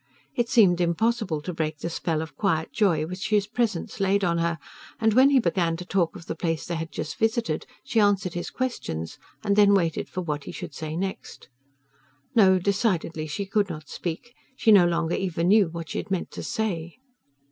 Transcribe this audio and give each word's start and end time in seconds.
It 0.35 0.49
seemed 0.49 0.81
impossible 0.81 1.41
to 1.41 1.53
break 1.53 1.77
the 1.77 1.87
spell 1.91 2.23
of 2.23 2.35
quiet 2.35 2.71
joy 2.73 3.05
which 3.05 3.29
his 3.29 3.45
presence 3.45 3.99
laid 3.99 4.23
on 4.23 4.39
her, 4.39 4.57
and 4.99 5.13
when 5.13 5.29
he 5.29 5.37
began 5.39 5.77
to 5.77 5.85
talk 5.85 6.15
of 6.15 6.25
the 6.25 6.33
place 6.33 6.65
they 6.65 6.73
had 6.73 6.91
just 6.91 7.19
visited 7.19 7.67
she 7.83 7.99
answered 7.99 8.33
his 8.33 8.49
questions 8.49 9.19
and 9.43 9.55
then 9.55 9.75
waited 9.75 10.09
for 10.09 10.21
what 10.21 10.45
he 10.45 10.51
should 10.51 10.73
say 10.73 10.95
next...No, 10.95 12.57
decidedly 12.57 13.27
she 13.27 13.45
could 13.45 13.69
not 13.69 13.89
speak; 13.89 14.33
she 14.57 14.71
no 14.71 14.87
longer 14.87 15.13
even 15.13 15.49
knew 15.49 15.69
what 15.69 15.89
she 15.89 15.99
had 15.99 16.09
meant 16.09 16.31
to 16.31 16.41
say... 16.41 16.95